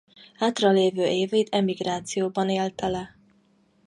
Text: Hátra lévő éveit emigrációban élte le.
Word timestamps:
Hátra 0.35 0.71
lévő 0.71 1.05
éveit 1.05 1.55
emigrációban 1.55 2.49
élte 2.49 2.87
le. 2.87 3.15